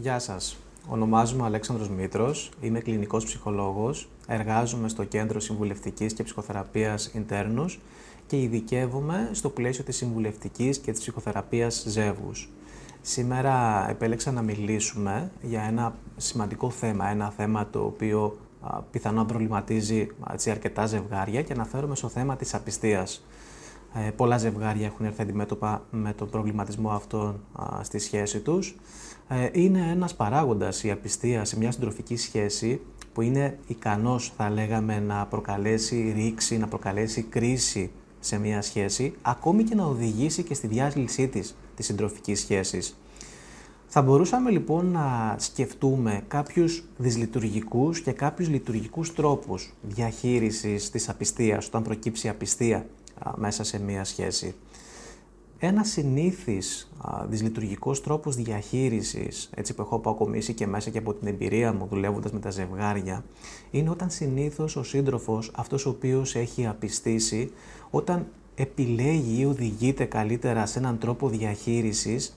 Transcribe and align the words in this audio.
Γεια 0.00 0.18
σας. 0.18 0.56
Ονομάζομαι 0.88 1.44
Αλέξανδρος 1.44 1.88
Μήτρος, 1.88 2.50
είμαι 2.60 2.80
κλινικός 2.80 3.24
ψυχολόγος, 3.24 4.08
εργάζομαι 4.26 4.88
στο 4.88 5.04
Κέντρο 5.04 5.40
Συμβουλευτικής 5.40 6.12
και 6.12 6.22
Ψυχοθεραπείας 6.22 7.10
Ιντέρνους 7.14 7.80
και 8.26 8.40
ειδικεύομαι 8.40 9.30
στο 9.32 9.48
πλαίσιο 9.48 9.84
της 9.84 9.96
συμβουλευτικής 9.96 10.78
και 10.78 10.90
της 10.90 11.00
ψυχοθεραπείας 11.00 11.84
ζεύγους. 11.86 12.48
Σήμερα 13.02 13.86
επέλεξα 13.90 14.32
να 14.32 14.42
μιλήσουμε 14.42 15.30
για 15.42 15.62
ένα 15.62 15.94
σημαντικό 16.16 16.70
θέμα, 16.70 17.08
ένα 17.08 17.30
θέμα 17.30 17.66
το 17.70 17.84
οποίο 17.84 18.38
πιθανόν 18.90 19.26
προβληματίζει 19.26 20.08
αρκετά 20.50 20.86
ζευγάρια 20.86 21.42
και 21.42 21.52
αναφέρομαι 21.52 21.96
στο 21.96 22.08
θέμα 22.08 22.36
της 22.36 22.54
απιστίας. 22.54 23.24
Ε, 23.94 24.10
πολλά 24.10 24.38
ζευγάρια 24.38 24.86
έχουν 24.86 25.06
έρθει 25.06 25.22
αντιμέτωπα 25.22 25.86
με 25.90 26.12
τον 26.12 26.30
προβληματισμό 26.30 26.90
αυτόν 26.90 27.40
στη 27.82 27.98
σχέση 27.98 28.40
τους. 28.40 28.76
Ε, 29.28 29.48
είναι 29.52 29.90
ένας 29.90 30.14
παράγοντας 30.14 30.82
η 30.84 30.90
απιστία 30.90 31.44
σε 31.44 31.58
μια 31.58 31.70
συντροφική 31.70 32.16
σχέση 32.16 32.80
που 33.12 33.20
είναι 33.20 33.58
ικανός, 33.66 34.32
θα 34.36 34.50
λέγαμε, 34.50 35.00
να 35.00 35.26
προκαλέσει 35.26 36.12
ρήξη, 36.16 36.58
να 36.58 36.66
προκαλέσει 36.66 37.22
κρίση 37.22 37.90
σε 38.20 38.38
μια 38.38 38.62
σχέση, 38.62 39.14
ακόμη 39.22 39.64
και 39.64 39.74
να 39.74 39.84
οδηγήσει 39.84 40.42
και 40.42 40.54
στη 40.54 40.66
διάσλησή 40.66 41.28
της, 41.28 41.56
της 41.76 41.86
συντροφικής 41.86 42.40
σχέσης. 42.40 42.96
Θα 43.86 44.02
μπορούσαμε 44.02 44.50
λοιπόν 44.50 44.86
να 44.86 45.36
σκεφτούμε 45.38 46.22
κάποιους 46.28 46.84
δυσλειτουργικούς 46.96 48.00
και 48.00 48.12
κάποιους 48.12 48.48
λειτουργικούς 48.48 49.14
τρόπους 49.14 49.72
διαχείρισης 49.82 50.90
της 50.90 51.08
απιστίας, 51.08 51.66
όταν 51.66 51.82
προκύψει 51.82 52.28
απιστία 52.28 52.86
μέσα 53.36 53.64
σε 53.64 53.80
μία 53.80 54.04
σχέση. 54.04 54.54
Ένας 55.58 55.88
συνήθις 55.88 56.92
α, 57.00 57.26
δυσλειτουργικός 57.26 58.02
τρόπος 58.02 58.36
διαχείρισης, 58.36 59.50
έτσι 59.54 59.74
που 59.74 59.82
έχω 59.82 59.96
αποκομίσει 59.96 60.54
και 60.54 60.66
μέσα 60.66 60.90
και 60.90 60.98
από 60.98 61.14
την 61.14 61.28
εμπειρία 61.28 61.72
μου 61.72 61.86
δουλεύοντας 61.86 62.32
με 62.32 62.40
τα 62.40 62.50
ζευγάρια, 62.50 63.24
είναι 63.70 63.90
όταν 63.90 64.10
συνήθως 64.10 64.76
ο 64.76 64.82
σύντροφος, 64.82 65.50
αυτός 65.54 65.86
ο 65.86 65.90
οποίος 65.90 66.34
έχει 66.34 66.66
απιστήσει, 66.66 67.52
όταν 67.90 68.26
επιλέγει 68.54 69.40
ή 69.40 69.44
οδηγείται 69.44 70.04
καλύτερα 70.04 70.66
σε 70.66 70.78
έναν 70.78 70.98
τρόπο 70.98 71.28
διαχείρισης 71.28 72.36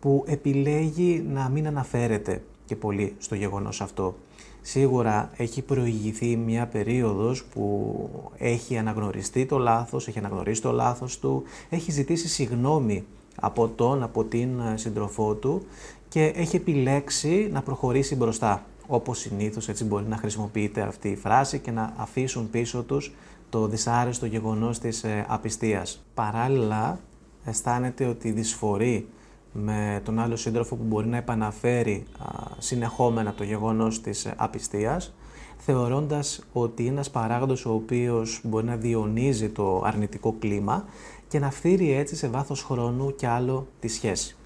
που 0.00 0.24
επιλέγει 0.26 1.24
να 1.28 1.48
μην 1.48 1.66
αναφέρεται 1.66 2.42
και 2.64 2.76
πολύ 2.76 3.14
στο 3.18 3.34
γεγονός 3.34 3.80
αυτό. 3.80 4.14
Σίγουρα 4.60 5.30
έχει 5.36 5.62
προηγηθεί 5.62 6.36
μια 6.36 6.66
περίοδος 6.66 7.44
που 7.44 8.08
έχει 8.38 8.78
αναγνωριστεί 8.78 9.46
το 9.46 9.58
λάθος, 9.58 10.08
έχει 10.08 10.18
αναγνωρίσει 10.18 10.62
το 10.62 10.72
λάθος 10.72 11.18
του, 11.18 11.42
έχει 11.70 11.92
ζητήσει 11.92 12.28
συγνώμη 12.28 13.04
από 13.40 13.68
τον, 13.68 14.02
από 14.02 14.24
την 14.24 14.60
σύντροφό 14.74 15.34
του 15.34 15.66
και 16.08 16.24
έχει 16.24 16.56
επιλέξει 16.56 17.48
να 17.52 17.62
προχωρήσει 17.62 18.16
μπροστά. 18.16 18.64
Όπως 18.86 19.18
συνήθως 19.18 19.68
έτσι 19.68 19.84
μπορεί 19.84 20.06
να 20.08 20.16
χρησιμοποιείται 20.16 20.80
αυτή 20.80 21.08
η 21.08 21.16
φράση 21.16 21.58
και 21.58 21.70
να 21.70 21.94
αφήσουν 21.96 22.50
πίσω 22.50 22.82
τους 22.82 23.12
το 23.50 23.66
δυσάρεστο 23.66 24.26
γεγονός 24.26 24.78
της 24.78 25.04
ε, 25.04 25.24
απιστίας. 25.28 26.04
Παράλληλα 26.14 26.98
αισθάνεται 27.44 28.06
ότι 28.06 28.30
δυσφορεί 28.30 29.08
με 29.52 30.00
τον 30.04 30.18
άλλο 30.18 30.36
σύντροφο 30.36 30.76
που 30.76 30.84
μπορεί 30.84 31.06
να 31.06 31.16
επαναφέρει 31.16 32.04
συνεχόμενα 32.58 33.34
το 33.34 33.44
γεγονός 33.44 34.00
της 34.00 34.24
ε, 34.24 34.34
απιστίας, 34.36 35.14
θεωρώντας 35.56 36.40
ότι 36.52 36.82
είναι 36.82 36.92
ένας 36.92 37.10
παράγοντος 37.10 37.66
ο 37.66 37.72
οποίος 37.72 38.40
μπορεί 38.42 38.66
να 38.66 38.76
διονύζει 38.76 39.48
το 39.48 39.82
αρνητικό 39.84 40.34
κλίμα 40.38 40.84
και 41.28 41.38
να 41.38 41.50
φύρει 41.50 41.92
έτσι 41.92 42.16
σε 42.16 42.28
βάθος 42.28 42.62
χρόνου 42.62 43.14
και 43.14 43.26
άλλο 43.26 43.66
τη 43.80 43.88
σχέση. 43.88 44.36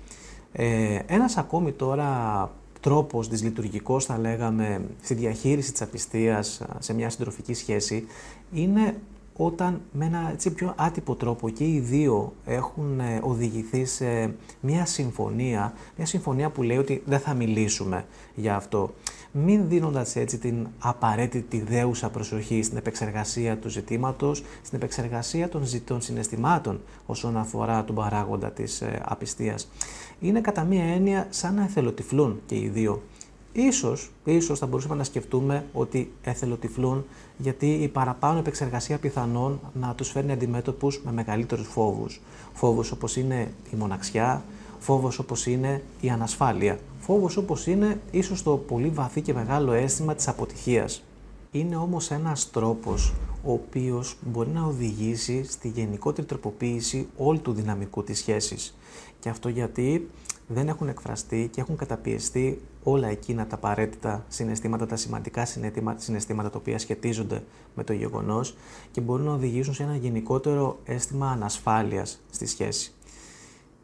Ε, 0.52 0.98
ένας 1.06 1.36
ακόμη 1.36 1.72
τώρα 1.72 2.50
τρόπος 2.80 3.28
δυσλειτουργικός 3.28 4.04
θα 4.04 4.18
λέγαμε 4.18 4.86
στη 5.02 5.14
διαχείριση 5.14 5.72
της 5.72 5.82
απιστίας 5.82 6.62
σε 6.78 6.94
μια 6.94 7.10
συντροφική 7.10 7.54
σχέση 7.54 8.06
είναι 8.52 8.96
όταν 9.36 9.80
με 9.92 10.04
ένα 10.04 10.30
έτσι 10.32 10.50
πιο 10.50 10.74
άτυπο 10.76 11.14
τρόπο 11.14 11.48
και 11.48 11.64
οι 11.64 11.80
δύο 11.80 12.32
έχουν 12.44 13.00
ε, 13.00 13.20
οδηγηθεί 13.22 13.84
σε 13.84 14.34
μια 14.60 14.86
συμφωνία, 14.86 15.72
μια 15.96 16.06
συμφωνία 16.06 16.50
που 16.50 16.62
λέει 16.62 16.76
ότι 16.76 17.02
δεν 17.06 17.18
θα 17.18 17.34
μιλήσουμε 17.34 18.04
για 18.34 18.56
αυτό. 18.56 18.94
Μην 19.32 19.68
δίνοντας 19.68 20.16
έτσι 20.16 20.38
την 20.38 20.66
απαραίτητη 20.78 21.60
δέουσα 21.60 22.08
προσοχή 22.10 22.62
στην 22.62 22.76
επεξεργασία 22.76 23.58
του 23.58 23.68
ζητήματος, 23.68 24.42
στην 24.62 24.78
επεξεργασία 24.78 25.48
των 25.48 25.64
ζητών 25.64 26.00
συναισθημάτων 26.00 26.80
όσον 27.06 27.36
αφορά 27.36 27.84
τον 27.84 27.94
παράγοντα 27.94 28.50
της 28.50 28.80
ε, 28.80 29.00
απιστίας. 29.04 29.70
Είναι 30.20 30.40
κατά 30.40 30.64
μία 30.64 30.84
έννοια 30.84 31.26
σαν 31.30 31.54
να 31.54 31.62
εθελοτυφλούν 31.62 32.40
και 32.46 32.54
οι 32.54 32.68
δύο. 32.68 33.02
Ίσως, 33.58 34.10
ίσως 34.24 34.58
θα 34.58 34.66
μπορούσαμε 34.66 34.94
να 34.94 35.04
σκεφτούμε 35.04 35.64
ότι 35.72 36.12
εθελοτυφλούν 36.22 37.04
γιατί 37.38 37.66
η 37.66 37.88
παραπάνω 37.88 38.38
επεξεργασία 38.38 38.98
πιθανόν 38.98 39.60
να 39.80 39.94
τους 39.94 40.10
φέρνει 40.10 40.32
αντιμέτωπους 40.32 41.00
με 41.04 41.12
μεγαλύτερους 41.12 41.66
φόβους. 41.66 42.20
Φόβους 42.54 42.90
όπως 42.90 43.16
είναι 43.16 43.52
η 43.72 43.76
μοναξιά, 43.76 44.44
φόβος 44.78 45.18
όπως 45.18 45.46
είναι 45.46 45.82
η 46.00 46.10
ανασφάλεια, 46.10 46.78
φόβος 47.00 47.36
όπως 47.36 47.66
είναι 47.66 48.00
ίσως 48.10 48.42
το 48.42 48.56
πολύ 48.56 48.88
βαθύ 48.88 49.20
και 49.20 49.34
μεγάλο 49.34 49.72
αίσθημα 49.72 50.14
της 50.14 50.28
αποτυχίας. 50.28 51.02
Είναι 51.50 51.76
όμως 51.76 52.10
ένας 52.10 52.50
τρόπος 52.50 53.14
ο 53.44 53.52
οποίος 53.52 54.16
μπορεί 54.20 54.50
να 54.50 54.64
οδηγήσει 54.64 55.44
στη 55.44 55.68
γενικότερη 55.68 56.26
τροποποίηση 56.26 57.08
όλου 57.16 57.40
του 57.40 57.52
δυναμικού 57.52 58.04
της 58.04 58.18
σχέσης. 58.18 58.76
Και 59.20 59.28
αυτό 59.28 59.48
γιατί 59.48 60.10
δεν 60.46 60.68
έχουν 60.68 60.88
εκφραστεί 60.88 61.48
και 61.52 61.60
έχουν 61.60 61.76
καταπιεστεί 61.76 62.60
όλα 62.82 63.08
εκείνα 63.08 63.46
τα 63.46 63.54
απαραίτητα 63.54 64.24
συναισθήματα, 64.28 64.86
τα 64.86 64.96
σημαντικά 64.96 65.44
συναισθήματα 65.96 66.50
τα 66.50 66.58
οποία 66.58 66.78
σχετίζονται 66.78 67.42
με 67.74 67.84
το 67.84 67.92
γεγονός 67.92 68.56
και 68.90 69.00
μπορούν 69.00 69.26
να 69.26 69.32
οδηγήσουν 69.32 69.74
σε 69.74 69.82
ένα 69.82 69.96
γενικότερο 69.96 70.78
αίσθημα 70.84 71.30
ανασφάλειας 71.30 72.20
στη 72.30 72.46
σχέση. 72.46 72.92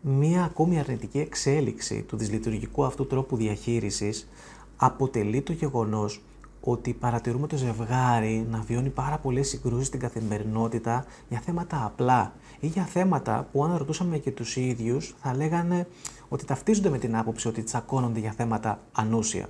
Μία 0.01 0.45
ακόμη 0.45 0.79
αρνητική 0.79 1.19
εξέλιξη 1.19 2.03
του 2.03 2.17
δυσλειτουργικού 2.17 2.85
αυτού 2.85 3.07
τρόπου 3.07 3.37
διαχείρισης 3.37 4.29
αποτελεί 4.77 5.41
το 5.41 5.53
γεγονός 5.53 6.23
ότι 6.65 6.93
παρατηρούμε 6.93 7.47
το 7.47 7.57
ζευγάρι 7.57 8.47
να 8.51 8.59
βιώνει 8.61 8.89
πάρα 8.89 9.19
πολλές 9.19 9.49
συγκρούσεις 9.49 9.87
στην 9.87 10.01
καθημερινότητα 10.01 11.05
για 11.29 11.41
θέματα 11.41 11.85
απλά 11.85 12.33
ή 12.61 12.67
για 12.67 12.85
θέματα 12.85 13.49
που 13.53 13.65
αν 13.65 13.77
ρωτούσαμε 13.77 14.19
και 14.19 14.31
τους 14.31 14.57
ίδιους 14.57 15.15
θα 15.23 15.37
λέγανε 15.37 15.87
ότι 16.33 16.45
ταυτίζονται 16.45 16.89
με 16.89 16.99
την 16.99 17.17
άποψη 17.17 17.49
ότι 17.49 17.63
τσακώνονται 17.63 18.21
για 18.21 18.33
θέματα 18.33 18.81
ανούσια. 18.93 19.49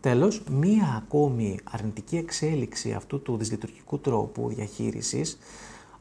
Τέλος, 0.00 0.42
μία 0.50 1.02
ακόμη 1.04 1.58
αρνητική 1.70 2.16
εξέλιξη 2.16 2.92
αυτού 2.92 3.22
του 3.22 3.36
δυσλειτουργικού 3.36 3.98
τρόπου 3.98 4.48
διαχείρισης 4.48 5.38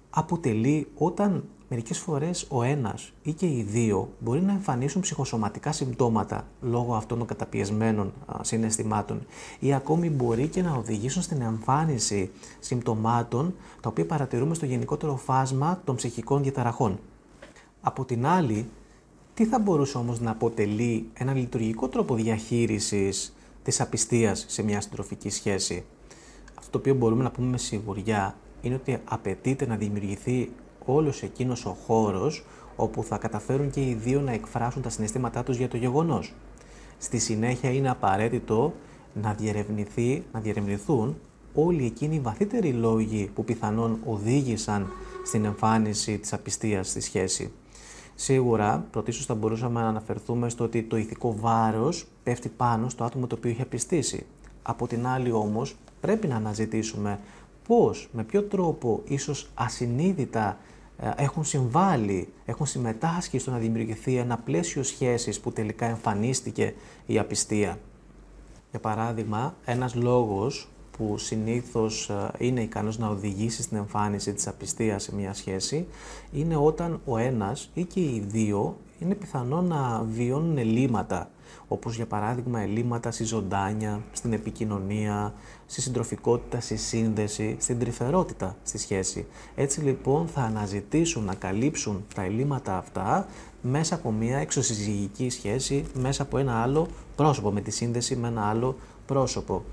αποτελεί 0.09 0.87
όταν 0.95 1.43
μερικές 1.69 1.97
φορές 1.97 2.47
ο 2.49 2.63
ένας 2.63 3.11
ή 3.23 3.33
και 3.33 3.45
οι 3.45 3.65
δύο 3.69 4.09
μπορεί 4.19 4.41
να 4.41 4.51
εμφανίσουν 4.51 5.01
ψυχοσωματικά 5.01 5.71
συμπτώματα 5.71 6.47
λόγω 6.61 6.95
αυτών 6.95 7.17
των 7.17 7.27
καταπιεσμένων 7.27 8.13
συναισθημάτων 8.41 9.25
ή 9.59 9.73
ακόμη 9.73 10.09
μπορεί 10.09 10.47
και 10.47 10.61
να 10.61 10.73
οδηγήσουν 10.75 11.21
στην 11.21 11.41
εμφάνιση 11.41 12.31
συμπτωμάτων 12.59 13.55
τα 13.81 13.89
οποία 13.89 14.05
παρατηρούμε 14.05 14.55
στο 14.55 14.65
γενικότερο 14.65 15.15
φάσμα 15.15 15.81
των 15.85 15.95
ψυχικών 15.95 16.43
διαταραχών. 16.43 16.99
Από 17.81 18.05
την 18.05 18.25
άλλη, 18.25 18.69
τι 19.35 19.45
θα 19.45 19.59
μπορούσε 19.59 19.97
όμως 19.97 20.19
να 20.19 20.31
αποτελεί 20.31 21.09
ένα 21.13 21.33
λειτουργικό 21.33 21.87
τρόπο 21.87 22.15
διαχείρισης 22.15 23.35
της 23.63 23.81
απιστίας 23.81 24.45
σε 24.47 24.63
μια 24.63 24.81
συντροφική 24.81 25.29
σχέση; 25.29 25.85
Αυτό 26.55 26.71
το 26.71 26.77
οποίο 26.77 26.93
μπορούμε 26.93 27.23
να 27.23 27.31
πούμε 27.31 27.47
με 27.47 27.57
σιγουριά 27.57 28.35
είναι 28.61 28.75
ότι 28.75 28.97
απαιτείται 29.05 29.67
να 29.67 29.75
δημιουργηθεί 29.75 30.51
όλος 30.85 31.23
εκείνος 31.23 31.65
ο 31.65 31.77
χώρος 31.85 32.45
όπου 32.75 33.03
θα 33.03 33.17
καταφέρουν 33.17 33.69
και 33.69 33.81
οι 33.81 33.93
δύο 33.93 34.21
να 34.21 34.31
εκφράσουν 34.31 34.81
τα 34.81 34.89
συναισθήματά 34.89 35.43
τους 35.43 35.57
για 35.57 35.67
το 35.67 35.77
γεγονός. 35.77 36.33
Στη 36.97 37.17
συνέχεια 37.19 37.71
είναι 37.71 37.89
απαραίτητο 37.89 38.73
να, 39.13 39.33
διερευνηθεί, 39.33 40.23
να 40.31 40.39
διερευνηθούν 40.39 41.17
όλοι 41.53 41.85
εκείνοι 41.85 42.15
οι 42.15 42.19
βαθύτεροι 42.19 42.71
λόγοι 42.71 43.29
που 43.35 43.43
πιθανόν 43.43 43.99
οδήγησαν 44.05 44.87
στην 45.25 45.45
εμφάνιση 45.45 46.17
της 46.17 46.33
απιστίας 46.33 46.89
στη 46.89 47.01
σχέση. 47.01 47.51
Σίγουρα, 48.15 48.85
πρωτίστως 48.91 49.25
θα 49.25 49.35
μπορούσαμε 49.35 49.81
να 49.81 49.87
αναφερθούμε 49.87 50.49
στο 50.49 50.63
ότι 50.63 50.83
το 50.83 50.97
ηθικό 50.97 51.35
βάρος 51.39 52.07
πέφτει 52.23 52.49
πάνω 52.49 52.89
στο 52.89 53.03
άτομο 53.03 53.27
το 53.27 53.35
οποίο 53.35 53.49
έχει 53.49 53.61
απιστήσει. 53.61 54.25
Από 54.61 54.87
την 54.87 55.07
άλλη 55.07 55.31
όμως, 55.31 55.75
πρέπει 56.01 56.27
να 56.27 56.35
αναζητήσουμε 56.35 57.19
πώς, 57.67 58.09
με 58.11 58.23
ποιο 58.23 58.43
τρόπο 58.43 59.01
ίσως 59.07 59.49
ασυνείδητα 59.53 60.57
ε, 60.97 61.11
έχουν 61.15 61.43
συμβάλει, 61.43 62.33
έχουν 62.45 62.65
συμμετάσχει 62.65 63.39
στο 63.39 63.51
να 63.51 63.57
δημιουργηθεί 63.57 64.15
ένα 64.15 64.37
πλαίσιο 64.37 64.83
σχέσης 64.83 65.39
που 65.39 65.51
τελικά 65.51 65.85
εμφανίστηκε 65.85 66.73
η 67.05 67.19
απιστία. 67.19 67.79
Για 68.71 68.79
παράδειγμα, 68.79 69.55
ένας 69.65 69.95
λόγος 69.95 70.69
που 70.97 71.17
συνήθως 71.17 72.09
ε, 72.09 72.31
είναι 72.37 72.61
ικανός 72.61 72.97
να 72.97 73.07
οδηγήσει 73.07 73.61
στην 73.61 73.77
εμφάνιση 73.77 74.33
της 74.33 74.47
απιστίας 74.47 75.03
σε 75.03 75.15
μια 75.15 75.33
σχέση 75.33 75.87
είναι 76.31 76.55
όταν 76.55 77.01
ο 77.05 77.17
ένας 77.17 77.69
ή 77.73 77.83
και 77.83 77.99
οι 77.99 78.23
δύο 78.27 78.77
είναι 78.99 79.15
πιθανό 79.15 79.61
να 79.61 80.05
βιώνουν 80.11 80.57
ελλείμματα, 80.57 81.29
όπως 81.67 81.95
για 81.95 82.05
παράδειγμα 82.05 82.59
ελλείμματα 82.59 83.11
στη 83.11 83.23
ζωντάνια, 83.23 84.01
στην 84.11 84.33
επικοινωνία, 84.33 85.33
στη 85.65 85.81
συντροφικότητα, 85.81 86.59
στη 86.59 86.75
σύνδεση, 86.75 87.55
στην 87.59 87.79
τρυφερότητα 87.79 88.55
στη 88.63 88.77
σχέση. 88.77 89.25
Έτσι 89.55 89.81
λοιπόν 89.81 90.27
θα 90.27 90.41
αναζητήσουν 90.41 91.23
να 91.23 91.35
καλύψουν 91.35 92.05
τα 92.15 92.21
ελλείμματα 92.21 92.77
αυτά 92.77 93.27
μέσα 93.61 93.95
από 93.95 94.11
μια 94.11 94.37
εξωσυζυγική 94.37 95.29
σχέση, 95.29 95.85
μέσα 95.93 96.23
από 96.23 96.37
ένα 96.37 96.61
άλλο 96.61 96.87
πρόσωπο, 97.15 97.51
με 97.51 97.61
τη 97.61 97.71
σύνδεση 97.71 98.15
με 98.15 98.27
ένα 98.27 98.49
άλλο 98.49 98.75
πρόσωπο. 99.05 99.63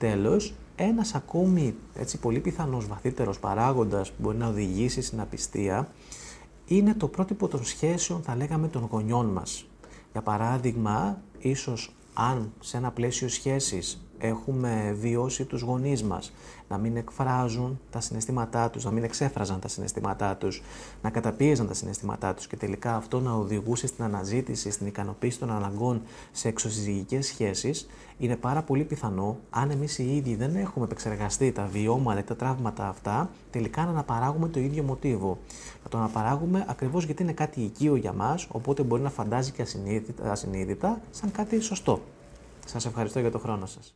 Τέλος, 0.00 0.54
ένας 0.76 1.14
ακόμη 1.14 1.74
έτσι, 1.94 2.18
πολύ 2.18 2.40
πιθανός 2.40 2.86
βαθύτερος 2.86 3.38
παράγοντας 3.38 4.08
που 4.10 4.14
μπορεί 4.18 4.36
να 4.36 4.48
οδηγήσει 4.48 5.02
στην 5.02 5.20
απιστία 5.20 5.88
είναι 6.66 6.94
το 6.94 7.08
πρότυπο 7.08 7.48
των 7.48 7.64
σχέσεων, 7.64 8.22
θα 8.22 8.36
λέγαμε, 8.36 8.68
των 8.68 8.88
γονιών 8.90 9.26
μας. 9.26 9.66
Για 10.12 10.22
παράδειγμα, 10.22 11.20
ίσως 11.38 11.94
αν 12.14 12.52
σε 12.60 12.76
ένα 12.76 12.90
πλαίσιο 12.90 13.28
σχέσης 13.28 14.00
έχουμε 14.20 14.96
βιώσει 15.00 15.44
τους 15.44 15.62
γονείς 15.62 16.02
μας 16.02 16.32
να 16.68 16.78
μην 16.78 16.96
εκφράζουν 16.96 17.80
τα 17.90 18.00
συναισθήματά 18.00 18.70
τους, 18.70 18.84
να 18.84 18.90
μην 18.90 19.04
εξέφραζαν 19.04 19.60
τα 19.60 19.68
συναισθήματά 19.68 20.36
τους, 20.36 20.62
να 21.02 21.10
καταπίεζαν 21.10 21.66
τα 21.66 21.74
συναισθήματά 21.74 22.34
τους 22.34 22.46
και 22.46 22.56
τελικά 22.56 22.96
αυτό 22.96 23.20
να 23.20 23.32
οδηγούσε 23.32 23.86
στην 23.86 24.04
αναζήτηση, 24.04 24.70
στην 24.70 24.86
ικανοποίηση 24.86 25.38
των 25.38 25.50
αναγκών 25.50 26.02
σε 26.32 26.48
εξωσυζυγικές 26.48 27.26
σχέσεις, 27.26 27.88
είναι 28.18 28.36
πάρα 28.36 28.62
πολύ 28.62 28.84
πιθανό, 28.84 29.38
αν 29.50 29.70
εμείς 29.70 29.98
οι 29.98 30.16
ίδιοι 30.16 30.34
δεν 30.34 30.56
έχουμε 30.56 30.84
επεξεργαστεί 30.84 31.52
τα 31.52 31.66
βιώματα 31.66 32.18
ή 32.18 32.22
τα 32.22 32.36
τραύματα 32.36 32.88
αυτά, 32.88 33.30
τελικά 33.50 33.84
να 33.84 33.90
αναπαράγουμε 33.90 34.48
το 34.48 34.60
ίδιο 34.60 34.82
μοτίβο. 34.82 35.38
Να 35.82 35.88
το 35.88 35.98
αναπαράγουμε 35.98 36.64
ακριβώς 36.68 37.04
γιατί 37.04 37.22
είναι 37.22 37.32
κάτι 37.32 37.60
οικείο 37.60 37.96
για 37.96 38.12
μας, 38.12 38.46
οπότε 38.50 38.82
μπορεί 38.82 39.02
να 39.02 39.10
φαντάζει 39.10 39.50
και 39.50 39.62
ασυνείδητα, 39.62 40.30
ασυνείδητα 40.30 41.00
σαν 41.10 41.30
κάτι 41.30 41.60
σωστό. 41.60 42.00
Σας 42.66 42.86
ευχαριστώ 42.86 43.20
για 43.20 43.30
το 43.30 43.38
χρόνο 43.38 43.66
σας. 43.66 43.94